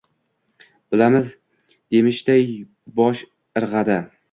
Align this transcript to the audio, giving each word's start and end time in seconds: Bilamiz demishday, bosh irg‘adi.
Bilamiz 0.95 1.29
demishday, 1.97 2.51
bosh 2.99 3.25
irg‘adi. 3.65 4.03